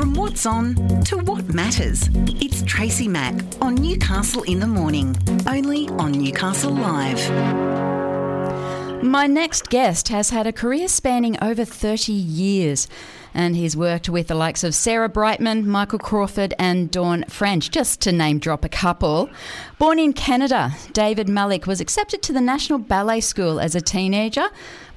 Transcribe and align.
From 0.00 0.14
what's 0.14 0.46
on 0.46 0.76
to 1.04 1.18
what 1.18 1.52
matters, 1.52 2.08
it's 2.40 2.62
Tracy 2.62 3.06
Mack 3.06 3.34
on 3.60 3.74
Newcastle 3.74 4.42
in 4.44 4.58
the 4.58 4.66
Morning, 4.66 5.14
only 5.46 5.90
on 5.90 6.12
Newcastle 6.12 6.72
Live. 6.72 7.89
My 9.02 9.26
next 9.26 9.70
guest 9.70 10.08
has 10.08 10.28
had 10.28 10.46
a 10.46 10.52
career 10.52 10.86
spanning 10.86 11.42
over 11.42 11.64
30 11.64 12.12
years 12.12 12.86
and 13.32 13.56
he's 13.56 13.76
worked 13.76 14.08
with 14.10 14.28
the 14.28 14.34
likes 14.34 14.62
of 14.62 14.74
Sarah 14.74 15.08
Brightman, 15.08 15.66
Michael 15.66 15.98
Crawford, 15.98 16.52
and 16.58 16.90
Dawn 16.90 17.24
French, 17.28 17.70
just 17.70 18.00
to 18.02 18.12
name 18.12 18.38
drop 18.38 18.64
a 18.64 18.68
couple. 18.68 19.30
Born 19.78 19.98
in 19.98 20.12
Canada, 20.12 20.72
David 20.92 21.28
Malek 21.28 21.66
was 21.66 21.80
accepted 21.80 22.22
to 22.22 22.32
the 22.32 22.40
National 22.40 22.78
Ballet 22.78 23.20
School 23.20 23.58
as 23.58 23.74
a 23.74 23.80
teenager. 23.80 24.48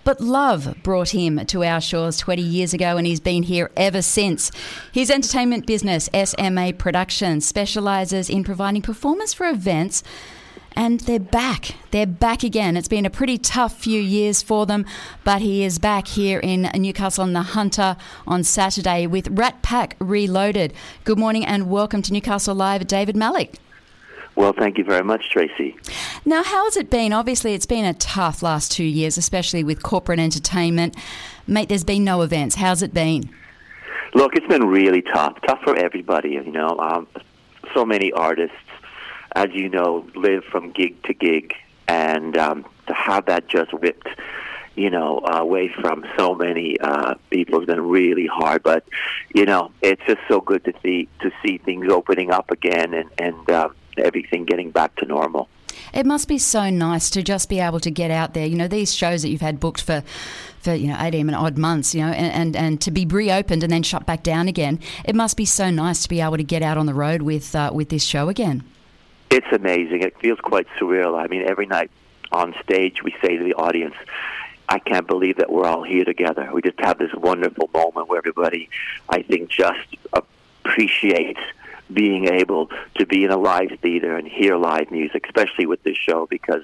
But 0.04 0.20
love 0.20 0.76
brought 0.84 1.10
him 1.10 1.46
to 1.46 1.64
our 1.64 1.80
shores 1.80 2.18
20 2.18 2.42
years 2.42 2.74
ago, 2.74 2.98
and 2.98 3.08
he's 3.08 3.22
been 3.22 3.44
here 3.44 3.72
ever 3.78 4.02
since. 4.02 4.52
His 4.92 5.10
entertainment 5.10 5.66
business, 5.66 6.10
SMA 6.14 6.74
Productions, 6.74 7.48
specialises 7.48 8.30
in 8.30 8.44
providing 8.44 8.82
performance 8.82 9.34
for 9.34 9.48
events 9.48 10.04
and 10.76 11.02
they're 11.02 11.20
back. 11.20 11.76
They're 11.92 12.06
back 12.06 12.44
again. 12.44 12.78
It's 12.78 12.88
been 12.88 13.06
a 13.06 13.10
pretty 13.10 13.38
tough 13.38 13.78
few 13.78 14.02
years 14.02 14.42
for 14.42 14.66
them, 14.66 14.86
but 15.24 15.42
he 15.42 15.64
is 15.64 15.80
back 15.80 16.08
here 16.08 16.40
in 16.40 16.70
Newcastle 16.76 17.24
on 17.24 17.34
the 17.34 17.42
Hunter 17.42 17.98
on 18.28 18.44
Saturday 18.44 19.08
with 19.08 19.28
Rat 19.30 19.62
Pack 19.62 19.96
Reloaded. 20.00 20.74
Good 21.04 21.20
morning 21.20 21.46
and 21.46 21.70
welcome 21.70 22.02
to 22.04 22.14
Newcastle 22.14 22.56
Live, 22.56 22.88
David 22.88 23.16
Malek. 23.16 23.56
Well, 24.36 24.54
thank 24.54 24.78
you 24.78 24.84
very 24.84 25.04
much, 25.04 25.30
Tracy. 25.30 25.76
Now, 26.26 26.44
how 26.44 26.66
has 26.66 26.76
it 26.76 26.90
been? 26.90 27.14
Obviously, 27.14 27.54
it's 27.54 27.68
been 27.68 27.86
a 27.86 27.94
tough 27.94 28.42
last 28.42 28.72
two 28.72 28.84
years, 28.84 29.18
especially 29.18 29.64
with 29.64 29.84
corporate 29.84 30.20
entertainment. 30.20 30.96
Mate, 31.46 31.70
there's 31.70 31.84
been 31.84 32.04
no 32.04 32.24
events. 32.24 32.56
How's 32.56 32.82
it 32.82 32.94
been? 32.94 33.30
Look, 34.16 34.36
it's 34.36 34.48
been 34.48 34.66
really 34.66 35.02
tough. 35.02 35.38
Tough 35.48 35.60
for 35.64 35.76
everybody, 35.76 36.32
you 36.32 36.52
know. 36.52 36.78
Um, 36.80 37.08
so 37.74 37.86
many 37.86 38.12
artists 38.12 38.56
as 39.34 39.50
you 39.52 39.70
know, 39.70 40.06
live 40.16 40.44
from 40.46 40.72
gig 40.72 41.02
to 41.04 41.14
gig, 41.14 41.54
and 41.88 42.38
um, 42.38 42.66
to 42.88 42.94
have 42.94 43.26
that 43.26 43.48
just 43.48 43.74
ripped, 43.74 44.08
you 44.76 44.90
know, 44.90 45.20
away 45.26 45.70
from 45.70 46.06
so 46.18 46.36
many 46.36 46.80
uh, 46.80 47.16
people 47.30 47.60
has 47.60 47.68
been 47.68 47.82
really 47.82 48.28
hard. 48.28 48.64
But 48.64 48.86
you 49.34 49.46
know, 49.46 49.72
it's 49.82 50.02
just 50.08 50.22
so 50.28 50.42
good 50.42 50.64
to 50.66 50.74
see 50.82 51.08
to 51.22 51.32
see 51.44 51.58
things 51.58 51.92
opening 51.92 52.32
up 52.32 52.52
again 52.52 52.94
and 52.94 53.10
and 53.18 53.50
uh, 53.50 53.70
everything 53.98 54.46
getting 54.46 54.72
back 54.72 54.96
to 54.98 55.06
normal. 55.06 55.50
It 55.94 56.06
must 56.06 56.28
be 56.28 56.38
so 56.38 56.70
nice 56.70 57.10
to 57.12 57.22
just 57.22 57.50
be 57.50 57.60
able 57.60 57.80
to 57.82 57.92
get 57.92 58.12
out 58.12 58.34
there. 58.34 58.46
You 58.46 58.58
know, 58.58 58.68
these 58.68 58.94
shows 58.94 59.22
that 59.22 59.30
you've 59.30 59.42
had 59.42 59.60
booked 59.60 59.82
for, 59.82 60.04
for 60.60 60.74
you 60.74 60.88
know, 60.88 60.98
18 61.00 61.28
and 61.28 61.36
odd 61.36 61.58
months, 61.58 61.94
you 61.94 62.02
know, 62.02 62.12
and, 62.12 62.34
and, 62.34 62.56
and 62.56 62.82
to 62.82 62.92
be 62.92 63.06
reopened 63.06 63.64
and 63.64 63.72
then 63.72 63.84
shut 63.84 64.06
back 64.06 64.24
down 64.24 64.48
again. 64.48 64.80
It 65.06 65.16
must 65.16 65.38
be 65.38 65.46
so 65.46 65.70
nice 65.70 66.04
to 66.04 66.10
be 66.10 66.22
able 66.22 66.38
to 66.38 66.44
get 66.44 66.62
out 66.62 66.78
on 66.78 66.86
the 66.86 66.94
road 66.94 67.22
with 67.22 67.56
uh, 67.56 67.72
with 67.74 67.90
this 67.90 68.04
show 68.04 68.30
again. 68.30 68.64
It's 69.34 69.52
amazing. 69.52 70.04
It 70.04 70.16
feels 70.20 70.38
quite 70.40 70.68
surreal. 70.80 71.20
I 71.20 71.26
mean, 71.26 71.42
every 71.42 71.66
night 71.66 71.90
on 72.32 72.54
stage, 72.62 73.02
we 73.02 73.16
say 73.20 73.36
to 73.36 73.44
the 73.44 73.56
audience, 73.56 73.96
I 74.70 74.78
can't 74.78 75.08
believe 75.08 75.38
that 75.38 75.52
we're 75.52 75.66
all 75.66 75.82
here 75.82 76.06
together. 76.06 76.52
We 76.54 76.62
just 76.62 76.80
have 76.80 77.00
this 77.00 77.12
wonderful 77.16 77.68
moment 77.74 78.10
where 78.10 78.20
everybody, 78.20 78.70
I 79.10 79.24
think, 79.24 79.50
just 79.50 79.88
appreciates 80.14 81.40
being 81.92 82.28
able 82.28 82.70
to 83.00 83.08
be 83.08 83.24
in 83.24 83.32
a 83.32 83.38
live 83.38 83.72
theater 83.82 84.16
and 84.18 84.28
hear 84.28 84.56
live 84.56 84.92
music, 84.92 85.26
especially 85.26 85.66
with 85.66 85.82
this 85.82 85.98
show, 85.98 86.28
because 86.28 86.62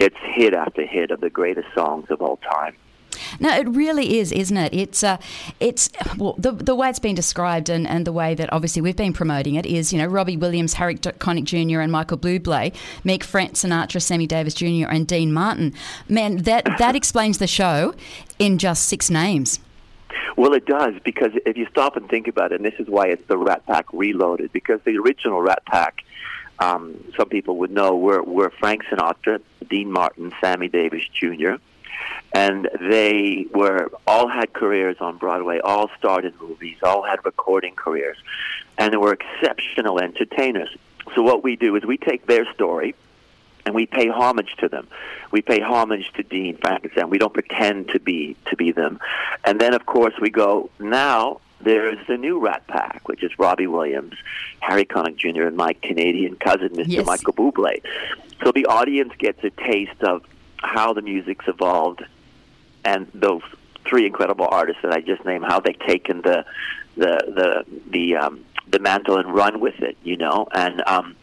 it's 0.00 0.18
hit 0.20 0.52
after 0.52 0.84
hit 0.84 1.12
of 1.12 1.20
the 1.20 1.30
greatest 1.30 1.68
songs 1.76 2.10
of 2.10 2.20
all 2.20 2.38
time. 2.38 2.74
No, 3.38 3.54
it 3.56 3.68
really 3.68 4.18
is, 4.18 4.32
isn't 4.32 4.56
it? 4.56 4.74
It's 4.74 5.02
uh, 5.02 5.18
it's 5.60 5.90
well, 6.16 6.34
the 6.38 6.52
the 6.52 6.74
way 6.74 6.88
it's 6.88 6.98
been 6.98 7.14
described 7.14 7.68
and, 7.68 7.86
and 7.86 8.06
the 8.06 8.12
way 8.12 8.34
that 8.34 8.52
obviously 8.52 8.82
we've 8.82 8.96
been 8.96 9.12
promoting 9.12 9.54
it 9.54 9.66
is, 9.66 9.92
you 9.92 9.98
know, 9.98 10.06
Robbie 10.06 10.36
Williams, 10.36 10.74
Harry 10.74 10.96
Connick 10.96 11.44
Jr. 11.44 11.80
and 11.80 11.92
Michael 11.92 12.18
Bublé, 12.18 12.74
Meek 13.04 13.22
Frank 13.24 13.52
Sinatra, 13.52 14.02
Sammy 14.02 14.26
Davis 14.26 14.54
Jr. 14.54 14.88
and 14.88 15.06
Dean 15.06 15.32
Martin. 15.32 15.74
Man, 16.08 16.38
that 16.38 16.64
that 16.78 16.96
explains 16.96 17.38
the 17.38 17.46
show 17.46 17.94
in 18.38 18.58
just 18.58 18.86
six 18.86 19.10
names. 19.10 19.60
Well, 20.36 20.54
it 20.54 20.66
does 20.66 20.94
because 21.04 21.32
if 21.44 21.56
you 21.56 21.66
stop 21.70 21.96
and 21.96 22.08
think 22.08 22.28
about 22.28 22.52
it, 22.52 22.56
and 22.56 22.64
this 22.64 22.78
is 22.78 22.88
why 22.88 23.08
it's 23.08 23.26
the 23.26 23.36
Rat 23.36 23.66
Pack 23.66 23.86
Reloaded, 23.92 24.52
because 24.52 24.80
the 24.84 24.96
original 24.98 25.42
Rat 25.42 25.64
Pack, 25.66 26.02
um, 26.58 26.96
some 27.16 27.28
people 27.28 27.58
would 27.58 27.70
know, 27.70 27.96
were, 27.96 28.22
were 28.22 28.50
Frank 28.50 28.84
Sinatra, 28.84 29.40
Dean 29.68 29.90
Martin, 29.90 30.32
Sammy 30.40 30.68
Davis 30.68 31.04
Jr., 31.12 31.54
and 32.32 32.68
they 32.80 33.46
were 33.52 33.90
all 34.06 34.28
had 34.28 34.52
careers 34.52 34.96
on 35.00 35.16
Broadway, 35.16 35.58
all 35.58 35.90
starred 35.98 36.24
in 36.24 36.32
movies, 36.40 36.76
all 36.82 37.02
had 37.02 37.24
recording 37.24 37.74
careers, 37.74 38.16
and 38.78 38.92
they 38.92 38.96
were 38.96 39.12
exceptional 39.12 40.00
entertainers. 40.00 40.70
So 41.14 41.22
what 41.22 41.42
we 41.42 41.56
do 41.56 41.76
is 41.76 41.84
we 41.84 41.96
take 41.96 42.26
their 42.26 42.50
story 42.52 42.94
and 43.66 43.74
we 43.74 43.86
pay 43.86 44.08
homage 44.08 44.54
to 44.58 44.68
them. 44.68 44.86
We 45.30 45.42
pay 45.42 45.60
homage 45.60 46.10
to 46.14 46.22
Dean 46.22 46.56
Frank 46.56 46.84
and 46.84 46.92
Sam. 46.94 47.10
We 47.10 47.18
don't 47.18 47.34
pretend 47.34 47.88
to 47.90 48.00
be 48.00 48.36
to 48.46 48.56
be 48.56 48.72
them. 48.72 49.00
And 49.44 49.60
then 49.60 49.74
of 49.74 49.86
course 49.86 50.14
we 50.20 50.30
go 50.30 50.70
now 50.78 51.40
there's 51.60 51.98
the 52.06 52.16
new 52.16 52.38
Rat 52.40 52.66
Pack, 52.68 53.06
which 53.08 53.22
is 53.22 53.38
Robbie 53.38 53.66
Williams, 53.66 54.14
Harry 54.60 54.84
Connick 54.84 55.16
Jr., 55.16 55.42
and 55.42 55.56
my 55.56 55.74
Canadian 55.74 56.36
cousin, 56.36 56.70
Mr. 56.70 56.86
Yes. 56.88 57.06
Michael 57.06 57.34
Bublé. 57.34 57.82
So 58.42 58.50
the 58.50 58.64
audience 58.66 59.12
gets 59.18 59.44
a 59.44 59.50
taste 59.50 60.02
of 60.02 60.24
how 60.62 60.92
the 60.92 61.02
music's 61.02 61.46
evolved 61.48 62.04
and 62.84 63.06
those 63.14 63.42
three 63.84 64.06
incredible 64.06 64.48
artists 64.50 64.82
that 64.82 64.92
I 64.92 65.00
just 65.00 65.24
named, 65.24 65.44
how 65.44 65.60
they've 65.60 65.78
taken 65.78 66.22
the 66.22 66.44
the 66.96 67.22
the 67.26 67.80
the 67.90 68.16
um, 68.16 68.44
the 68.68 68.78
mantle 68.78 69.16
and 69.16 69.34
run 69.34 69.60
with 69.60 69.80
it, 69.80 69.96
you 70.02 70.16
know, 70.16 70.48
and 70.52 70.82
um, 70.86 71.16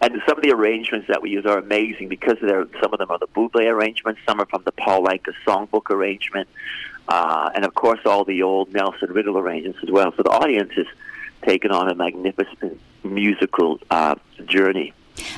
and 0.00 0.20
some 0.26 0.38
of 0.38 0.42
the 0.42 0.52
arrangements 0.52 1.08
that 1.08 1.22
we 1.22 1.30
use 1.30 1.46
are 1.46 1.58
amazing 1.58 2.08
because 2.08 2.36
they're 2.40 2.66
some 2.80 2.92
of 2.92 2.98
them 2.98 3.10
are 3.10 3.18
the 3.18 3.28
Buble 3.28 3.64
arrangements, 3.66 4.20
some 4.26 4.40
are 4.40 4.46
from 4.46 4.62
the 4.64 4.72
Paul 4.72 5.06
Anka 5.06 5.32
songbook 5.46 5.90
arrangement, 5.90 6.48
uh, 7.08 7.50
and 7.54 7.64
of 7.64 7.74
course 7.74 8.00
all 8.04 8.24
the 8.24 8.42
old 8.42 8.72
Nelson 8.72 9.12
Riddle 9.12 9.38
arrangements 9.38 9.80
as 9.82 9.90
well. 9.90 10.12
So 10.16 10.22
the 10.22 10.30
audience 10.30 10.72
has 10.74 10.86
taken 11.42 11.70
on 11.70 11.90
a 11.90 11.94
magnificent 11.94 12.80
musical 13.02 13.78
uh, 13.90 14.16
journey. 14.46 14.92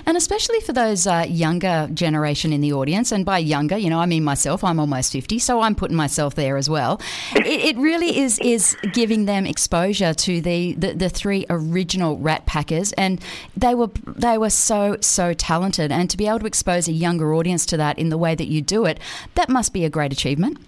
And 0.07 0.17
especially 0.17 0.61
for 0.61 0.73
those 0.73 1.07
uh, 1.07 1.27
younger 1.29 1.89
generation 1.93 2.53
in 2.53 2.61
the 2.61 2.73
audience, 2.73 3.13
and 3.13 3.25
by 3.25 3.39
younger, 3.39 3.77
you 3.77 3.91
know, 3.91 4.01
I 4.01 4.07
mean 4.07 4.25
myself. 4.25 4.65
I'm 4.65 4.81
almost 4.81 5.13
fifty, 5.13 5.39
so 5.39 5.61
I'm 5.61 5.75
putting 5.75 5.97
myself 5.97 6.35
there 6.35 6.57
as 6.57 6.69
well. 6.69 7.01
it, 7.37 7.47
it, 7.47 7.77
really 7.77 8.19
is 8.19 8.39
is 8.39 8.77
giving 8.93 9.27
them 9.27 9.47
exposure 9.47 10.15
to 10.15 10.41
the, 10.41 10.73
the, 10.75 10.95
the 10.95 11.09
three 11.09 11.45
original 11.51 12.17
Rat 12.19 12.47
Packers, 12.47 12.93
and 12.93 13.21
they 13.57 13.75
were 13.75 13.91
they 14.07 14.39
were 14.39 14.51
so 14.51 14.97
so 15.01 15.35
talented. 15.35 15.93
And 15.93 16.09
to 16.11 16.17
be 16.17 16.27
able 16.27 16.41
to 16.41 16.47
expose 16.47 16.89
a 16.89 16.93
younger 16.93 17.35
audience 17.35 17.67
to 17.67 17.77
that 17.77 17.99
in 17.99 18.09
the 18.09 18.19
way 18.19 18.35
that 18.35 18.47
you 18.47 18.63
do 18.63 18.87
it, 18.87 18.99
that 19.35 19.49
must 19.49 19.73
be 19.73 19.85
a 19.85 19.91
great 19.91 20.13
achievement. 20.13 20.59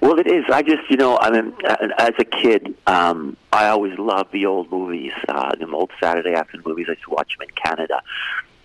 Well, 0.00 0.18
it 0.18 0.26
is. 0.26 0.44
I 0.52 0.62
just, 0.62 0.90
you 0.90 0.96
know, 0.96 1.18
I 1.18 1.30
mean, 1.30 1.54
as 1.98 2.12
a 2.18 2.24
kid, 2.24 2.76
um, 2.86 3.36
I 3.52 3.68
always 3.68 3.98
loved 3.98 4.32
the 4.32 4.46
old 4.46 4.70
movies, 4.70 5.12
uh, 5.28 5.54
the 5.56 5.66
old 5.68 5.90
Saturday 6.00 6.34
afternoon 6.34 6.64
movies. 6.66 6.86
I 6.88 6.92
used 6.92 7.04
to 7.04 7.10
watch 7.10 7.36
them 7.36 7.48
in 7.48 7.54
Canada. 7.54 8.02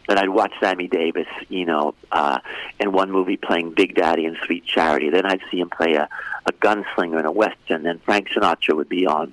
And 0.09 0.19
I'd 0.19 0.29
watch 0.29 0.51
Sammy 0.59 0.87
Davis, 0.87 1.27
you 1.47 1.65
know, 1.65 1.93
uh, 2.11 2.39
in 2.79 2.91
one 2.91 3.11
movie 3.11 3.37
playing 3.37 3.71
Big 3.71 3.95
Daddy 3.95 4.25
in 4.25 4.35
Sweet 4.45 4.65
Charity. 4.65 5.09
Then 5.09 5.25
I'd 5.25 5.41
see 5.49 5.59
him 5.59 5.69
play 5.69 5.93
a, 5.93 6.09
a 6.45 6.51
gunslinger 6.51 7.19
in 7.19 7.25
a 7.25 7.31
western. 7.31 7.83
Then 7.83 7.99
Frank 7.99 8.29
Sinatra 8.29 8.75
would 8.75 8.89
be 8.89 9.05
on, 9.05 9.31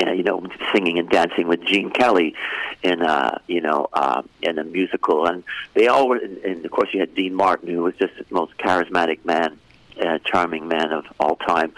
uh, 0.00 0.12
you 0.12 0.22
know, 0.22 0.46
singing 0.72 0.98
and 0.98 1.08
dancing 1.08 1.48
with 1.48 1.64
Gene 1.64 1.90
Kelly 1.90 2.36
in, 2.82 3.02
uh, 3.02 3.38
you 3.48 3.62
know, 3.62 3.88
uh, 3.92 4.22
in 4.42 4.58
a 4.58 4.64
musical. 4.64 5.26
And 5.26 5.42
they 5.74 5.88
all 5.88 6.08
were, 6.08 6.18
and, 6.18 6.36
and 6.38 6.64
of 6.64 6.70
course, 6.70 6.90
you 6.92 7.00
had 7.00 7.14
Dean 7.14 7.34
Martin, 7.34 7.68
who 7.68 7.82
was 7.82 7.94
just 7.96 8.14
the 8.16 8.26
most 8.30 8.56
charismatic 8.58 9.24
man 9.24 9.58
uh, 10.00 10.18
charming 10.24 10.68
man 10.68 10.92
of 10.92 11.04
all 11.20 11.36
time, 11.36 11.72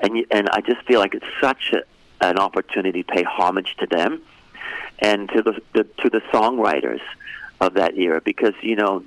and 0.00 0.24
and 0.30 0.48
I 0.50 0.60
just 0.60 0.82
feel 0.86 1.00
like 1.00 1.14
it's 1.14 1.26
such 1.40 1.72
a, 1.72 1.82
an 2.26 2.38
opportunity 2.38 3.02
to 3.02 3.12
pay 3.12 3.22
homage 3.24 3.76
to 3.80 3.86
them 3.86 4.22
and 4.98 5.28
to 5.30 5.42
the, 5.42 5.60
the 5.72 5.84
to 6.02 6.10
the 6.10 6.20
songwriters 6.32 7.00
of 7.60 7.74
that 7.74 7.96
era 7.96 8.20
because 8.20 8.54
you 8.62 8.76
know 8.76 9.04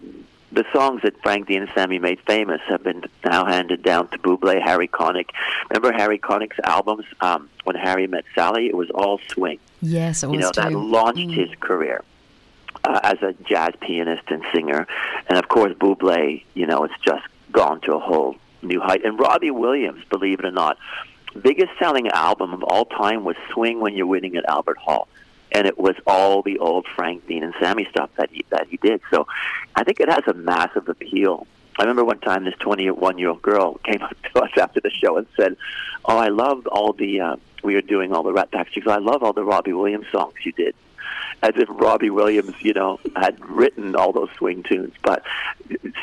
the 0.51 0.65
songs 0.73 1.01
that 1.03 1.21
Frank 1.21 1.47
Dean 1.47 1.63
and 1.63 1.71
Sammy 1.75 1.99
made 1.99 2.19
famous 2.21 2.61
have 2.69 2.81
been 2.83 3.03
now 3.25 3.45
handed 3.45 3.83
down 3.83 4.07
to 4.09 4.17
Buble, 4.19 4.61
Harry 4.63 4.87
Connick. 4.87 5.29
Remember 5.69 5.91
Harry 5.91 6.17
Connick's 6.17 6.59
albums 6.63 7.03
um, 7.19 7.49
when 7.65 7.75
Harry 7.75 8.07
met 8.07 8.23
Sally? 8.33 8.67
It 8.67 8.75
was 8.77 8.89
all 8.91 9.19
swing. 9.27 9.59
Yes, 9.81 10.23
it 10.23 10.27
was 10.27 10.35
You 10.35 10.39
know 10.41 10.51
that 10.55 10.71
launched 10.73 11.19
Mm. 11.27 11.33
his 11.35 11.49
career. 11.59 12.03
Uh, 12.83 12.99
as 13.03 13.21
a 13.23 13.33
jazz 13.45 13.73
pianist 13.81 14.21
and 14.27 14.43
singer, 14.53 14.85
and 15.27 15.39
of 15.39 15.47
course 15.47 15.73
Buble, 15.73 16.43
you 16.53 16.67
know, 16.67 16.83
it's 16.83 16.93
just 17.01 17.25
gone 17.51 17.81
to 17.81 17.95
a 17.95 17.99
whole 17.99 18.35
new 18.65 18.79
height. 18.79 19.03
And 19.05 19.19
Robbie 19.19 19.51
Williams, 19.51 20.03
believe 20.09 20.39
it 20.39 20.45
or 20.45 20.51
not, 20.51 20.77
biggest 21.41 21.71
selling 21.79 22.07
album 22.09 22.53
of 22.53 22.63
all 22.63 22.85
time 22.85 23.23
was 23.23 23.35
"Swing 23.53 23.79
When 23.79 23.95
You're 23.95 24.07
Winning" 24.07 24.35
at 24.35 24.45
Albert 24.47 24.77
Hall, 24.77 25.07
and 25.51 25.67
it 25.67 25.77
was 25.77 25.95
all 26.07 26.41
the 26.41 26.59
old 26.59 26.85
Frank 26.95 27.27
Dean 27.27 27.43
and 27.43 27.53
Sammy 27.59 27.87
stuff 27.89 28.09
that 28.17 28.29
he 28.31 28.45
that 28.49 28.67
he 28.67 28.77
did. 28.77 29.01
So, 29.11 29.27
I 29.75 29.83
think 29.83 29.99
it 29.99 30.09
has 30.09 30.23
a 30.27 30.33
massive 30.33 30.87
appeal. 30.89 31.47
I 31.77 31.83
remember 31.83 32.05
one 32.05 32.19
time 32.19 32.45
this 32.45 32.55
21 32.59 33.17
year 33.17 33.29
old 33.29 33.41
girl 33.41 33.75
came 33.83 34.01
up 34.01 34.15
to 34.33 34.41
us 34.41 34.51
after 34.57 34.79
the 34.79 34.91
show 34.91 35.17
and 35.17 35.27
said, 35.35 35.57
"Oh, 36.05 36.17
I 36.17 36.29
love 36.29 36.67
all 36.67 36.93
the 36.93 37.19
uh, 37.19 37.35
we 37.63 37.75
were 37.75 37.81
doing 37.81 38.13
all 38.13 38.23
the 38.23 38.33
Rat 38.33 38.51
Pack. 38.51 38.69
She 38.71 38.81
goes, 38.81 38.93
"I 38.93 38.99
love 38.99 39.23
all 39.23 39.33
the 39.33 39.43
Robbie 39.43 39.73
Williams 39.73 40.07
songs 40.11 40.33
you 40.43 40.51
did." 40.53 40.75
As 41.43 41.53
if 41.55 41.67
Robbie 41.69 42.09
Williams, 42.09 42.53
you 42.59 42.73
know, 42.73 42.99
had 43.15 43.39
written 43.45 43.95
all 43.95 44.11
those 44.11 44.29
swing 44.37 44.63
tunes. 44.63 44.93
But 45.03 45.23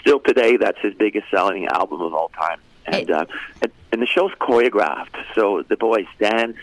still 0.00 0.20
today, 0.20 0.56
that's 0.56 0.78
his 0.80 0.94
biggest 0.94 1.30
selling 1.30 1.66
album 1.66 2.00
of 2.00 2.14
all 2.14 2.28
time. 2.28 2.60
And 2.86 3.10
uh, 3.10 3.26
and, 3.60 3.72
and 3.92 4.02
the 4.02 4.06
show's 4.06 4.32
choreographed, 4.40 5.16
so 5.34 5.62
the 5.62 5.76
boys 5.76 6.06
dance. 6.18 6.56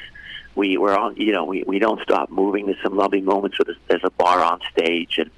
We 0.55 0.77
we're 0.77 0.97
on 0.97 1.15
you 1.15 1.31
know 1.31 1.45
we, 1.45 1.63
we 1.63 1.79
don't 1.79 2.01
stop 2.01 2.29
moving. 2.29 2.65
There's 2.65 2.81
some 2.83 2.97
lovely 2.97 3.21
moments 3.21 3.57
where 3.59 3.65
there's, 3.65 3.77
there's 3.87 4.03
a 4.03 4.09
bar 4.09 4.43
on 4.43 4.59
stage 4.71 5.17
and 5.17 5.31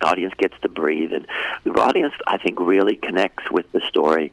the 0.00 0.06
audience 0.06 0.34
gets 0.36 0.54
to 0.62 0.68
breathe. 0.68 1.12
And 1.12 1.26
the 1.64 1.72
audience 1.80 2.14
i 2.26 2.36
think 2.36 2.60
really 2.60 2.96
connects 2.96 3.50
with 3.50 3.70
the 3.72 3.80
story 3.88 4.32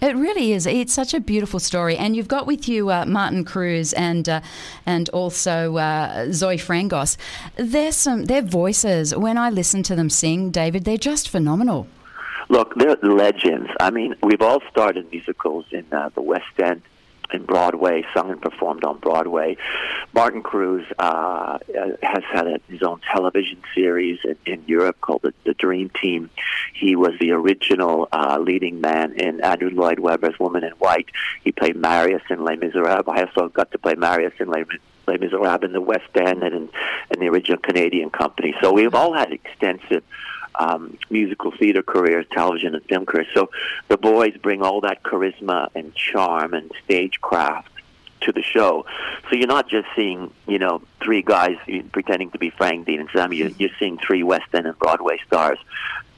it 0.00 0.16
really 0.16 0.52
is. 0.52 0.66
It's 0.66 0.92
such 0.92 1.14
a 1.14 1.20
beautiful 1.20 1.60
story, 1.60 1.96
and 1.96 2.16
you've 2.16 2.28
got 2.28 2.46
with 2.46 2.68
you 2.68 2.90
uh, 2.90 3.04
Martin 3.06 3.44
Crewes 3.44 3.92
and 3.92 4.28
uh, 4.28 4.40
and 4.86 5.08
also 5.10 5.76
uh, 5.76 6.32
Zoe 6.32 6.56
Frangos. 6.56 7.16
There's 7.56 7.96
some 7.96 8.24
their 8.24 8.42
voices. 8.42 9.14
When 9.14 9.36
I 9.38 9.50
listen 9.50 9.82
to 9.84 9.94
them 9.94 10.10
sing, 10.10 10.50
David, 10.50 10.84
they're 10.84 10.96
just 10.96 11.28
phenomenal. 11.28 11.86
Look, 12.48 12.74
they're 12.74 12.96
legends. 13.02 13.70
I 13.78 13.90
mean, 13.90 14.16
we've 14.22 14.42
all 14.42 14.60
started 14.70 15.08
musicals 15.12 15.66
in 15.70 15.86
uh, 15.92 16.10
the 16.14 16.22
West 16.22 16.58
End 16.58 16.82
in 17.32 17.44
Broadway, 17.44 18.04
sung 18.14 18.30
and 18.30 18.40
performed 18.40 18.84
on 18.84 18.98
Broadway. 18.98 19.56
Martin 20.12 20.42
Crewes 20.42 20.86
uh, 20.98 21.58
has 22.02 22.24
had 22.30 22.46
a, 22.46 22.60
his 22.68 22.82
own 22.82 23.00
television 23.12 23.62
series 23.74 24.18
in, 24.24 24.36
in 24.46 24.64
Europe 24.66 25.00
called 25.00 25.22
the, 25.22 25.34
the, 25.44 25.54
Dream 25.54 25.90
Team. 26.00 26.30
He 26.74 26.96
was 26.96 27.12
the 27.20 27.32
original 27.32 28.08
uh, 28.12 28.38
leading 28.40 28.80
man 28.80 29.12
in 29.12 29.40
Andrew 29.42 29.70
Lloyd 29.70 29.98
Webber's 29.98 30.38
Woman 30.38 30.64
in 30.64 30.72
White. 30.72 31.08
He 31.44 31.52
played 31.52 31.76
Marius 31.76 32.22
in 32.30 32.44
Les 32.44 32.56
Miserables. 32.56 33.14
I 33.14 33.24
also 33.24 33.48
got 33.48 33.70
to 33.72 33.78
play 33.78 33.94
Marius 33.94 34.32
in 34.38 34.48
Les, 34.48 34.64
Les 35.06 35.18
Miserables 35.18 35.64
in 35.64 35.72
the 35.72 35.80
West 35.80 36.08
End 36.14 36.42
and 36.42 36.54
in, 36.54 36.68
in 37.10 37.20
the 37.20 37.28
original 37.28 37.58
Canadian 37.58 38.10
company. 38.10 38.54
So 38.62 38.72
we've 38.72 38.94
all 38.94 39.12
had 39.12 39.32
extensive 39.32 40.02
um, 40.54 40.98
musical 41.10 41.52
theater 41.52 41.82
careers, 41.82 42.26
television 42.32 42.74
and 42.74 42.84
film 42.84 43.06
careers. 43.06 43.28
So 43.34 43.50
the 43.88 43.96
boys 43.96 44.36
bring 44.42 44.62
all 44.62 44.80
that 44.82 45.02
charisma 45.02 45.68
and 45.74 45.94
charm 45.94 46.54
and 46.54 46.70
stagecraft 46.84 47.68
to 48.22 48.32
the 48.32 48.42
show. 48.42 48.84
So 49.28 49.36
you're 49.36 49.46
not 49.46 49.68
just 49.68 49.88
seeing, 49.96 50.30
you 50.46 50.58
know, 50.58 50.82
three 51.02 51.22
guys 51.22 51.56
pretending 51.92 52.30
to 52.32 52.38
be 52.38 52.50
Frank 52.50 52.86
Dean 52.86 53.00
and 53.00 53.08
Sam. 53.12 53.32
You're, 53.32 53.48
you're 53.50 53.70
seeing 53.78 53.98
three 53.98 54.22
West 54.22 54.54
End 54.54 54.66
and 54.66 54.78
Broadway 54.78 55.18
stars 55.26 55.58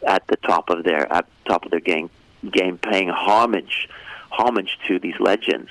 at 0.06 0.26
the 0.26 0.36
top 0.36 0.70
of 0.70 0.84
their 0.84 1.10
at 1.12 1.26
top 1.46 1.64
of 1.64 1.70
their 1.70 1.80
game, 1.80 2.10
game 2.50 2.78
paying 2.78 3.08
homage 3.08 3.88
homage 4.30 4.78
to 4.88 4.98
these 4.98 5.18
legends. 5.20 5.70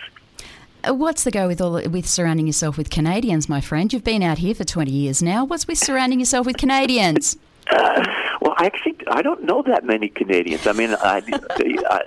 Uh, 0.88 0.94
what's 0.94 1.24
the 1.24 1.32
go 1.32 1.48
with 1.48 1.62
all 1.62 1.74
with 1.90 2.08
surrounding 2.08 2.48
yourself 2.48 2.78
with 2.78 2.90
Canadians, 2.90 3.50
my 3.50 3.62
friend? 3.62 3.92
You've 3.92 4.04
been 4.04 4.24
out 4.24 4.40
here 4.40 4.56
for 4.56 4.64
twenty 4.64 4.92
years 4.92 5.22
now. 5.22 5.44
What's 5.44 5.68
with 5.68 5.78
surrounding 5.78 6.20
yourself 6.20 6.46
with 6.46 6.58
Canadians? 6.58 7.38
I 8.62 8.66
actually 8.66 8.96
I 9.08 9.24
don't 9.24 9.44
know 9.44 9.64
that 9.64 9.84
many 9.86 10.08
Canadians. 10.08 10.68
I 10.68 10.74
mean, 10.74 10.94
I 10.94 11.24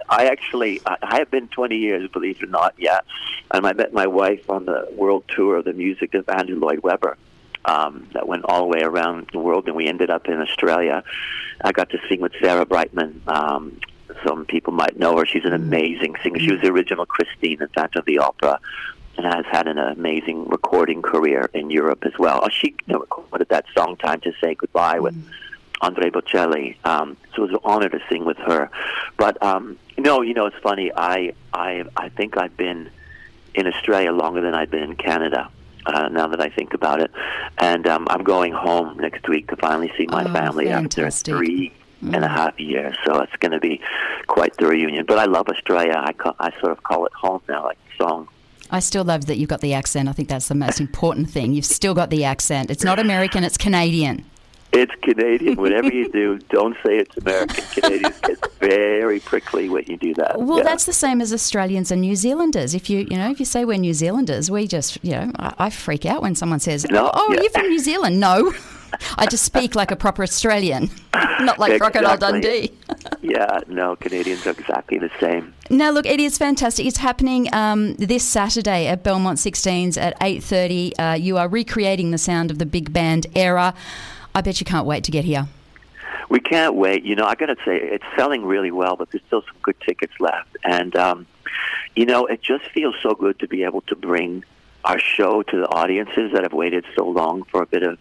I, 0.09 0.27
actually 0.27 0.81
I 0.87 1.17
have 1.19 1.29
been 1.29 1.49
20 1.49 1.77
years, 1.77 2.09
believe 2.13 2.37
it 2.37 2.45
or 2.45 2.47
not, 2.47 2.75
yet. 2.79 3.05
And 3.51 3.67
I 3.67 3.73
met 3.73 3.93
my 3.93 4.07
wife 4.07 4.49
on 4.49 4.65
the 4.65 4.87
world 4.93 5.25
tour 5.27 5.57
of 5.57 5.65
the 5.65 5.73
music 5.73 6.15
of 6.15 6.29
Andrew 6.29 6.57
Lloyd 6.57 6.79
Webber. 6.85 7.17
Um, 7.65 8.09
that 8.13 8.29
went 8.29 8.45
all 8.45 8.61
the 8.61 8.67
way 8.67 8.83
around 8.83 9.31
the 9.33 9.41
world, 9.41 9.67
and 9.67 9.75
we 9.75 9.89
ended 9.89 10.11
up 10.11 10.29
in 10.29 10.41
Australia. 10.41 11.03
I 11.65 11.73
got 11.73 11.91
to 11.91 11.99
sing 12.09 12.21
with 12.21 12.33
Sarah 12.41 12.67
Brightman. 12.67 13.23
Um, 13.27 13.81
some 14.25 14.45
people 14.45 14.73
might 14.73 14.97
know 14.97 15.17
her. 15.17 15.27
She's 15.27 15.47
an 15.47 15.55
amazing 15.55 16.15
singer. 16.23 16.39
She 16.39 16.53
was 16.53 16.61
the 16.61 16.69
original 16.69 17.07
Christine 17.07 17.63
in 17.63 17.69
Phantom 17.69 17.99
of 18.01 18.05
the 18.05 18.19
Opera 18.19 18.61
and 19.17 19.27
has 19.27 19.47
had 19.51 19.67
an 19.67 19.79
amazing 19.79 20.47
recording 20.49 21.03
career 21.03 21.51
in 21.53 21.71
Europe 21.71 22.05
as 22.05 22.13
well. 22.19 22.41
Oh, 22.45 22.49
she 22.51 22.77
recorded 22.87 23.49
that 23.49 23.65
song 23.77 23.97
"Time 23.97 24.21
to 24.21 24.33
Say 24.41 24.55
Goodbye" 24.55 25.01
with 25.01 25.15
mm. 25.15 25.33
Andre 25.85 26.11
Bocelli. 26.11 26.77
Um, 26.85 27.17
so 27.35 27.45
it 27.45 27.51
was 27.51 27.51
an 27.53 27.61
honor 27.65 27.89
to 27.89 28.01
sing 28.09 28.25
with 28.25 28.39
her. 28.39 28.71
But 29.17 29.43
um, 29.43 29.79
no, 29.99 30.23
you 30.23 30.35
know, 30.35 30.47
it's 30.47 30.57
funny. 30.63 30.91
I 30.97 31.35
I 31.53 31.85
I 31.97 32.09
think 32.09 32.37
I've 32.37 32.57
been 32.57 32.91
in 33.55 33.67
Australia 33.67 34.13
longer 34.13 34.41
than 34.41 34.55
I've 34.55 34.71
been 34.71 34.83
in 34.83 34.97
Canada. 34.97 35.49
Uh, 35.87 36.09
now 36.09 36.27
that 36.27 36.41
I 36.41 36.49
think 36.49 36.73
about 36.73 37.03
it, 37.03 37.11
and 37.59 37.87
um, 37.87 38.07
I'm 38.09 38.25
going 38.25 38.55
home 38.55 38.97
next 38.97 39.29
week 39.29 39.49
to 39.49 39.57
finally 39.57 39.93
see 39.99 40.07
my 40.07 40.25
oh, 40.25 40.33
family 40.33 40.65
fantastic. 40.65 41.35
after 41.35 41.37
three 41.37 41.75
mm. 42.03 42.15
and 42.15 42.25
a 42.25 42.29
half 42.29 42.59
years. 42.59 42.97
So 43.05 43.21
it's 43.21 43.37
going 43.37 43.53
to 43.53 43.61
be 43.61 43.83
quite 44.27 44.57
the 44.57 44.67
reunion. 44.67 45.05
But 45.05 45.19
I 45.19 45.27
love 45.27 45.47
Australia. 45.51 46.03
I 46.03 46.15
call, 46.15 46.35
I 46.39 46.59
sort 46.59 46.73
of 46.73 46.83
call 46.83 47.05
it 47.05 47.13
home 47.13 47.43
now, 47.51 47.65
like 47.65 47.77
song. 47.99 48.29
I 48.71 48.81
still 48.81 49.05
love 49.05 49.27
that 49.27 49.37
you've 49.37 49.51
got 49.51 49.61
the 49.61 49.75
accent. 49.75 50.09
I 50.09 50.13
think 50.13 50.31
that's 50.31 50.49
the 50.49 50.55
most 50.55 50.81
important 50.81 51.29
thing. 51.29 51.53
You've 51.53 51.67
still 51.67 51.93
got 51.93 52.09
the 52.09 52.25
accent. 52.25 52.71
It's 52.71 52.83
not 52.83 52.99
American, 52.99 53.45
it's 53.45 53.59
Canadian. 53.59 54.25
It's 54.75 54.95
Canadian. 55.03 55.57
Whatever 55.57 55.93
you 55.93 56.11
do, 56.11 56.39
don't 56.51 56.77
say 56.85 56.99
it's 56.99 57.17
American. 57.17 57.65
Canadians 57.65 58.21
get 58.21 58.53
very 58.59 59.21
prickly 59.21 59.69
when 59.69 59.85
you 59.87 59.97
do 59.97 60.15
that. 60.15 60.41
Well, 60.41 60.59
yeah. 60.59 60.65
that's 60.65 60.85
the 60.85 60.93
same 60.93 61.21
as 61.21 61.33
Australians 61.33 61.91
and 61.91 62.01
New 62.01 62.17
Zealanders. 62.17 62.75
If 62.75 62.91
you, 62.91 63.07
you 63.11 63.17
know, 63.17 63.31
if 63.31 63.39
you 63.39 63.47
say 63.47 63.65
we're 63.65 63.79
New 63.79 63.95
Zealanders, 63.95 64.51
we 64.51 64.67
just, 64.67 64.99
you 65.05 65.13
know, 65.13 65.31
I, 65.39 65.55
I 65.59 65.71
freak 65.71 66.05
out 66.05 66.23
when 66.23 66.35
someone 66.35 66.61
says, 66.61 66.85
no, 66.91 67.11
"Oh, 67.15 67.33
yeah. 67.33 67.43
you're 67.43 67.51
from 67.51 67.69
New 67.69 67.79
Zealand." 67.79 68.19
No, 68.19 68.53
I 69.17 69.27
just 69.27 69.45
speak 69.45 69.75
like 69.75 69.91
a 69.91 69.97
proper 69.97 70.23
Australian, 70.23 70.91
not 71.41 71.59
like 71.59 71.73
exactly. 71.73 72.03
Crocodile 72.03 72.17
Dundee. 72.17 72.71
yeah, 73.23 73.61
no, 73.69 73.97
Canadians 73.97 74.47
are 74.47 74.51
exactly 74.51 74.99
the 74.99 75.11
same. 75.21 75.55
Now, 75.71 75.91
look, 75.91 76.07
Eddie, 76.07 76.25
it 76.25 76.27
is 76.27 76.39
fantastic. 76.39 76.87
It's 76.87 76.99
happening 76.99 77.53
um, 77.55 77.95
this 77.95 78.25
Saturday 78.25 78.87
at 78.87 79.03
Belmont 79.03 79.39
16s 79.39 80.01
at 80.01 80.19
8:30. 80.21 80.93
Uh, 80.99 81.15
you 81.15 81.37
are 81.39 81.49
recreating 81.49 82.11
the 82.11 82.19
sound 82.19 82.51
of 82.51 82.59
the 82.59 82.67
big 82.67 82.93
band 82.93 83.27
era. 83.35 83.75
I 84.35 84.41
bet 84.41 84.61
you 84.61 84.65
can't 84.65 84.87
wait 84.87 85.05
to 85.05 85.11
get 85.11 85.25
here. 85.25 85.47
We 86.29 86.41
can't 86.41 86.75
wait. 86.75 87.05
You 87.05 87.15
know, 87.15 87.25
I 87.25 87.35
got 87.35 87.47
to 87.47 87.57
say, 87.65 87.77
it's 87.77 88.05
selling 88.17 88.45
really 88.45 88.71
well, 88.71 88.97
but 88.97 89.11
there's 89.11 89.23
still 89.27 89.43
some 89.43 89.57
good 89.63 89.81
tickets 89.81 90.15
left. 90.19 90.57
And, 90.65 90.97
um, 90.97 91.27
you 91.95 92.07
know, 92.07 92.27
it 92.27 92.43
just 92.43 92.69
feels 92.71 92.97
so 93.03 93.15
good 93.15 93.39
to 93.41 93.49
be 93.49 93.63
able 93.63 93.83
to 93.83 93.95
bring 93.95 94.43
our 94.85 94.99
show 94.99 95.43
to 95.43 95.57
the 95.57 95.69
audiences 95.69 96.33
that 96.33 96.43
have 96.43 96.53
waited 96.53 96.85
so 96.97 97.07
long 97.09 97.45
for 97.45 97.63
a 97.63 97.67
bit 97.67 97.83
of 97.83 97.99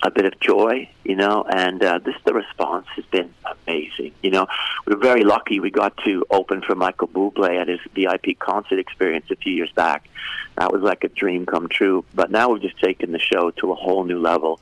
a 0.00 0.12
bit 0.12 0.24
of 0.24 0.38
joy, 0.38 0.88
you 1.04 1.16
know, 1.16 1.42
and 1.42 1.82
uh, 1.82 1.98
this 1.98 2.14
the 2.24 2.32
response 2.32 2.86
has 2.94 3.04
been 3.06 3.34
amazing. 3.66 4.12
You 4.22 4.30
know, 4.30 4.46
we're 4.86 4.96
very 4.96 5.24
lucky 5.24 5.58
we 5.58 5.72
got 5.72 5.96
to 6.04 6.24
open 6.30 6.62
for 6.62 6.76
Michael 6.76 7.08
Bublé 7.08 7.60
at 7.60 7.66
his 7.66 7.80
VIP 7.96 8.38
concert 8.38 8.78
experience 8.78 9.26
a 9.32 9.34
few 9.34 9.52
years 9.52 9.72
back. 9.72 10.08
That 10.56 10.72
was 10.72 10.82
like 10.82 11.02
a 11.02 11.08
dream 11.08 11.46
come 11.46 11.68
true. 11.68 12.04
But 12.14 12.30
now 12.30 12.50
we've 12.50 12.62
just 12.62 12.78
taken 12.78 13.10
the 13.10 13.18
show 13.18 13.50
to 13.50 13.72
a 13.72 13.74
whole 13.74 14.04
new 14.04 14.20
level 14.20 14.60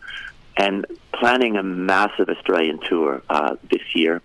and 0.56 0.86
planning 1.12 1.56
a 1.56 1.62
massive 1.62 2.28
Australian 2.28 2.78
tour 2.78 3.22
uh, 3.28 3.56
this 3.70 3.94
year. 3.94 4.22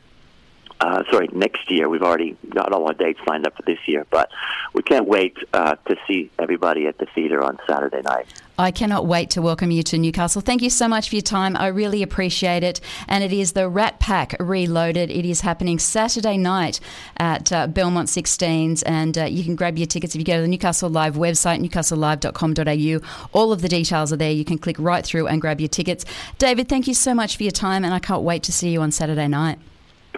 Uh, 0.81 1.03
sorry, 1.11 1.29
next 1.31 1.69
year. 1.69 1.87
We've 1.87 2.01
already 2.01 2.35
got 2.49 2.73
all 2.73 2.87
our 2.87 2.93
dates 2.93 3.19
lined 3.27 3.45
up 3.45 3.55
for 3.55 3.61
this 3.61 3.77
year, 3.85 4.03
but 4.09 4.31
we 4.73 4.81
can't 4.81 5.07
wait 5.07 5.37
uh, 5.53 5.75
to 5.75 5.95
see 6.07 6.31
everybody 6.39 6.87
at 6.87 6.97
the 6.97 7.05
theatre 7.13 7.43
on 7.43 7.59
Saturday 7.67 8.01
night. 8.01 8.25
I 8.57 8.71
cannot 8.71 9.05
wait 9.05 9.29
to 9.31 9.43
welcome 9.43 9.69
you 9.69 9.83
to 9.83 9.97
Newcastle. 9.99 10.41
Thank 10.41 10.63
you 10.63 10.71
so 10.71 10.87
much 10.87 11.09
for 11.09 11.15
your 11.15 11.21
time. 11.21 11.55
I 11.55 11.67
really 11.67 12.01
appreciate 12.01 12.63
it. 12.63 12.81
And 13.07 13.23
it 13.23 13.31
is 13.31 13.53
the 13.53 13.69
Rat 13.69 13.99
Pack 13.99 14.35
Reloaded. 14.39 15.11
It 15.11 15.23
is 15.23 15.41
happening 15.41 15.77
Saturday 15.77 16.37
night 16.37 16.79
at 17.17 17.51
uh, 17.51 17.67
Belmont 17.67 18.07
16s. 18.07 18.81
And 18.85 19.19
uh, 19.19 19.25
you 19.25 19.43
can 19.43 19.55
grab 19.55 19.77
your 19.77 19.87
tickets 19.87 20.15
if 20.15 20.19
you 20.19 20.25
go 20.25 20.37
to 20.37 20.41
the 20.41 20.47
Newcastle 20.47 20.89
Live 20.89 21.15
website, 21.15 21.63
newcastlelive.com.au. 21.63 23.29
All 23.33 23.51
of 23.51 23.61
the 23.61 23.69
details 23.69 24.11
are 24.11 24.17
there. 24.17 24.31
You 24.31 24.45
can 24.45 24.57
click 24.57 24.77
right 24.79 25.05
through 25.05 25.27
and 25.27 25.41
grab 25.41 25.61
your 25.61 25.69
tickets. 25.69 26.05
David, 26.39 26.69
thank 26.69 26.87
you 26.87 26.95
so 26.95 27.13
much 27.13 27.37
for 27.37 27.43
your 27.43 27.51
time. 27.51 27.85
And 27.85 27.93
I 27.93 27.99
can't 27.99 28.23
wait 28.23 28.41
to 28.43 28.51
see 28.51 28.71
you 28.71 28.81
on 28.81 28.91
Saturday 28.91 29.27
night. 29.27 29.59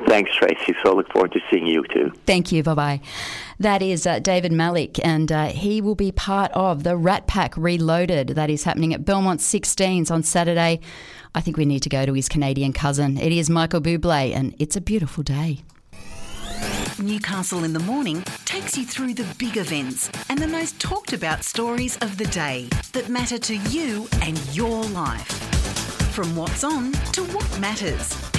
Thanks, 0.08 0.32
Tracy. 0.36 0.76
So 0.84 0.92
I 0.92 0.96
look 0.96 1.12
forward 1.12 1.32
to 1.34 1.40
seeing 1.52 1.68
you 1.68 1.84
too. 1.94 2.12
Thank 2.26 2.52
you. 2.52 2.64
Bye 2.64 2.74
bye. 2.74 3.02
That 3.60 3.82
is 3.82 4.08
uh, 4.08 4.20
David 4.20 4.52
Malek, 4.52 5.04
and 5.06 5.32
uh, 5.32 5.48
he 5.48 5.82
will 5.82 5.96
be 5.96 6.12
part 6.12 6.52
of 6.54 6.84
the 6.84 6.98
Rat 6.98 7.28
Pack 7.28 7.56
Reloaded 7.56 8.30
that 8.30 8.50
is 8.50 8.64
happening 8.64 8.94
at 8.94 9.06
Belmont 9.06 9.40
16s 9.40 10.10
on 10.12 10.24
Saturday. 10.24 10.80
I 11.36 11.42
think 11.42 11.58
we 11.58 11.66
need 11.66 11.82
to 11.84 11.90
go 11.90 12.06
to 12.06 12.14
his 12.14 12.28
Canadian 12.28 12.74
cousin. 12.74 13.18
It 13.18 13.32
is 13.32 13.50
Michael 13.50 13.82
Bublé, 13.82 14.36
and 14.36 14.56
it's 14.60 14.76
a 14.76 14.82
beautiful 14.82 15.24
day. 15.24 15.64
Newcastle 17.00 17.64
in 17.64 17.74
the 17.74 17.80
Morning 17.80 18.22
takes 18.46 18.78
you 18.78 18.86
through 18.86 19.14
the 19.16 19.26
big 19.38 19.58
events 19.58 20.12
and 20.30 20.38
the 20.38 20.48
most 20.48 20.80
talked 20.80 21.12
about 21.14 21.44
stories 21.44 21.98
of 21.98 22.18
the 22.18 22.26
day 22.26 22.70
that 22.92 23.10
matter 23.10 23.38
to 23.40 23.56
you 23.56 24.08
and 24.22 24.40
your 24.56 24.84
life. 24.86 25.28
From 26.14 26.36
what's 26.36 26.64
on 26.64 26.92
to 27.14 27.24
what 27.26 27.60
matters, 27.60 28.14